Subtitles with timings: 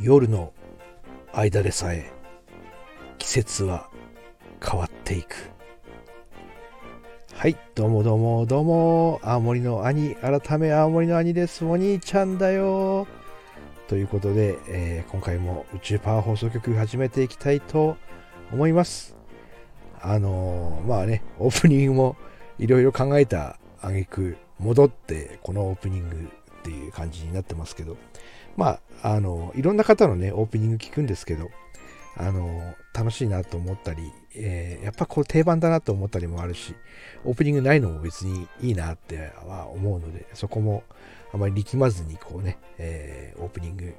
[0.00, 0.52] 夜の
[1.32, 2.12] 間でさえ
[3.18, 3.90] 季節は
[4.64, 5.50] 変わっていく。
[7.34, 9.20] はいどうもどうもどうも。
[9.24, 11.64] 青森の兄改め青森の兄です。
[11.64, 13.08] お兄ちゃんだよ。
[13.88, 17.96] ということで、えー、今回も宇宙パワー放送局始めていきたいと
[18.52, 19.16] 思います。
[20.00, 22.16] あのー、まあねオープニングも
[22.58, 26.16] いろいろ考えた挙句戻ってこのオープニング
[26.60, 27.96] っていう感じになってますけど
[28.58, 31.48] まあ、あの、いろんな方のね、オープニング聞くんですけど、
[32.16, 36.74] あの、楽しいなと思ったり、えー、やっぱこう定番だなと思ったりもあるし、
[37.24, 40.82] オープニングないのも別にいいなっては思うので、そこも
[41.32, 43.94] あまり力まずにこうね、えー、オープニング、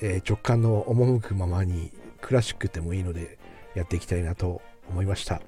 [0.00, 1.90] えー、直感の赴くままに
[2.20, 3.36] クラシックでもいいので
[3.74, 5.42] やっていきたいなと思いました。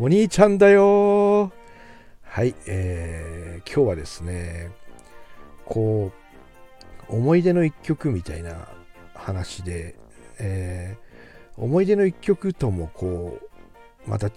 [0.00, 1.52] お兄ちゃんだよ
[2.24, 4.72] はい、えー、今日はですね、
[5.64, 6.10] こ
[7.08, 8.66] う、思い出の一曲みたいな
[9.14, 9.94] 話で、
[10.40, 13.38] えー、思い出の一曲ともこ
[14.04, 14.30] うまた違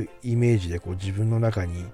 [0.00, 1.84] うイメージでこう自分の中に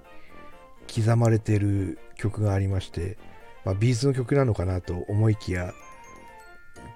[0.91, 3.19] 刻まれてる曲がありまして、
[3.66, 5.75] まあ、 B'z の曲なのかなと思いきや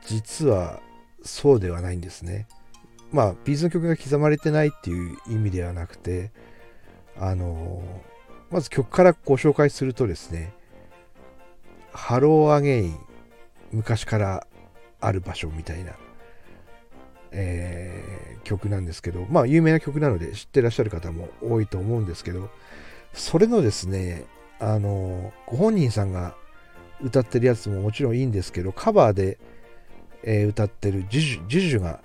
[0.06, 0.80] 実は
[1.22, 2.46] そうではないんですね。
[3.12, 6.30] まあ B'z の曲が刻まれてないっていう意味ではなくて
[7.16, 7.82] あの
[8.50, 10.52] まず曲からご紹介するとですね
[11.92, 12.98] Hello, Again
[13.70, 14.46] 昔から
[15.00, 15.92] ある場所みたいな、
[17.32, 22.50] えー、曲なんですけどまあ有名な曲なので知ってらっしゃる方も多いと思うんですけど
[23.12, 24.24] それのですね
[24.58, 26.34] あのご本人さんが
[27.02, 29.38] 歌ってるやつももちろんいいんですけどカバーで、
[30.22, 32.00] えー、歌ってる JUJU、JUJU が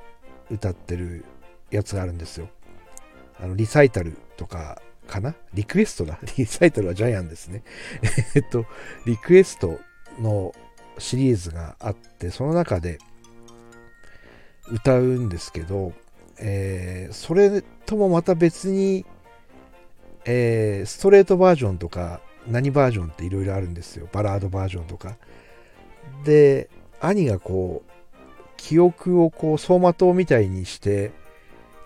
[0.49, 1.25] 歌ってる
[1.71, 2.49] やつがあるんですよ
[3.39, 5.33] あのリサイタルとかかな？
[5.53, 6.19] リクエストだ。
[6.37, 7.63] リサイタルはジャイアンですね。
[8.35, 8.65] えっと、
[9.05, 9.79] リクエスト
[10.19, 10.53] の
[10.99, 12.99] シリーズがあって、その中で
[14.69, 15.93] 歌うんですけど、
[16.37, 19.05] えー、それともまた別に、
[20.25, 24.07] えー、ストレートバージョンとか、何バージョンっていろいろあるんですよ。
[24.11, 25.17] バラードバージョンとか。
[26.25, 26.69] で、
[26.99, 27.91] 兄がこう、
[28.57, 31.11] 記憶をこう走馬灯みたいにして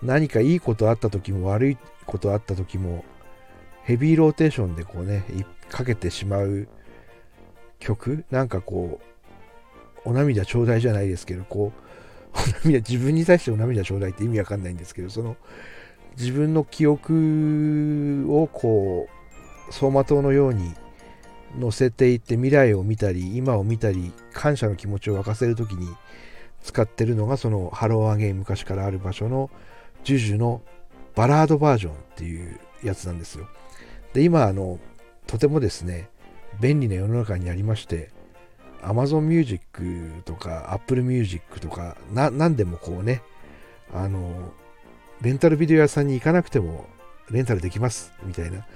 [0.02, 3.04] 何かいいことあった時も悪いことあった時も
[3.84, 5.24] ヘビーローテーションでこうね、
[5.68, 6.68] かけてしまう
[7.80, 8.24] 曲？
[8.30, 9.00] なんかこ
[10.04, 15.36] う、お涙ちょうだいじゃないですけど、こう、お涙、自分に対してお涙ちょうだいって意味わかんないんですけど、その、
[16.16, 20.74] 自分の記憶をこう、走馬灯のように
[21.58, 25.88] 乗せていって未来を見たり、今を見たり、感謝の気持ちを沸かせるときに
[26.62, 29.50] 使ってるのが、その Hello, Again 昔からある場所の
[30.04, 30.62] JUJU の
[31.14, 33.48] バラードバージョンっていうやつなんですよ。
[34.12, 34.78] で、今、あの、
[35.26, 36.08] とてもですね、
[36.60, 38.10] 便利な世の中にありまして、
[38.82, 43.22] Amazon Music とか Apple Music とか、な、何でもこうね、
[43.92, 44.52] あの、
[45.20, 46.86] レンタルビデオ屋さんに行かなくても
[47.30, 48.66] レンタルできますみたいな、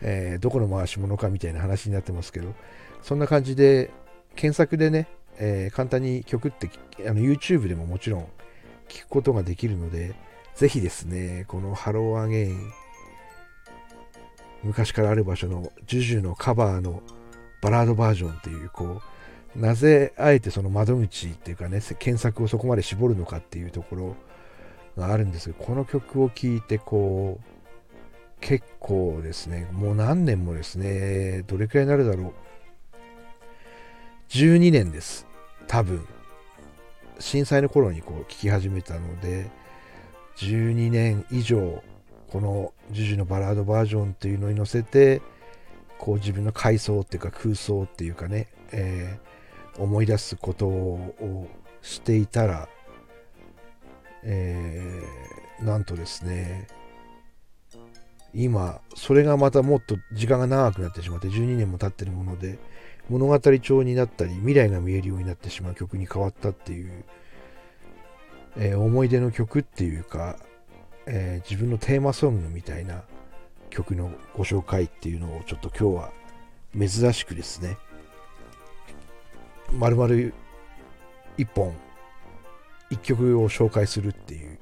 [0.00, 2.54] えー、どこの回し物かみたいな話になってますけど、
[3.02, 3.90] そんな感じで、
[4.34, 5.08] 検索でね、
[5.38, 6.70] えー、簡単に曲って
[7.08, 8.26] あの YouTube でももちろん
[8.88, 10.14] 聞くことができるので、
[10.54, 12.72] ぜひですね、この Hello, Again
[14.62, 17.02] 昔からある場所の JUJU のカバーの
[17.62, 19.00] バラードバージョンっていうこ
[19.54, 24.16] うなぜあえてその窓口っていうかね検索をそこまで絞るのかっていうところ
[24.96, 32.32] があるんですけどこの曲を聴いてこう結構ですねもう何年もですねどれくらいになるだろう。
[34.36, 35.26] 12年です。
[35.66, 36.06] 多分。
[37.18, 39.50] 震災の頃にこう聴き始めたので
[40.36, 41.82] 12年以上
[42.28, 45.22] このジュジュのバラードバージョンっていうのに乗せて
[45.98, 51.48] こう自分の回想っていうか空想っていうかね、えー、思い出すことを
[51.80, 52.68] していたら、
[54.22, 56.68] えー、なんとですね
[58.34, 62.58] 今それがまたもっと時間が長くなってしまって12年も経ってるもので
[63.08, 67.04] 物語調になったり未来が見えるようになってしまう曲に変わったっていう、
[68.56, 70.36] えー、思い出の曲っていうか
[71.06, 73.02] えー、自分のテーマソングみたいな
[73.70, 76.12] 曲のご紹介っていうのをちょっと今日は
[76.76, 77.78] 珍しくですね
[79.72, 80.32] 丸々
[81.38, 81.74] 一本
[82.90, 84.58] 一曲を紹介するっていう。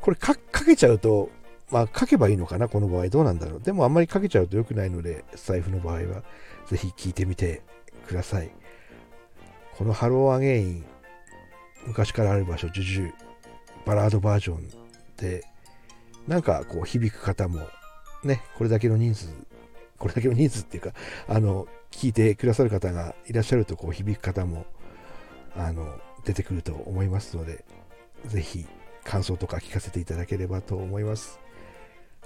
[0.00, 0.34] これか
[0.66, 1.30] けちゃうと
[1.70, 3.08] まあ、かければいいのかな、この場合。
[3.08, 3.60] どうなんだろう。
[3.60, 6.22] でも、あんまりかけちゃうと良くないので、財布の場合は、
[6.66, 7.62] ぜひ聞いてみて
[8.06, 8.50] ください。
[9.76, 10.84] この Hello, Again、
[11.86, 13.12] 昔からある場所、 JUJU、
[13.84, 14.68] バラードバージョン
[15.16, 15.44] で、
[16.28, 17.66] なんかこう、響く方も、
[18.22, 19.28] ね、これだけの人数、
[19.98, 20.92] これだけの人数っていうか、
[21.28, 24.66] あの、聞いてくださる方がいらっしゃると、こう、響く方も、
[25.56, 27.64] あの、出てくると思いますので、
[28.26, 28.66] ぜひ、
[29.04, 31.38] 感想とか聞かせていただければと思います。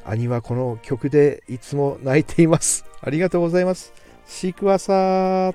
[0.04, 2.84] 兄はこの曲でいつも泣いています。
[3.00, 3.92] ありがとうございます。
[4.26, 5.54] シークワサー。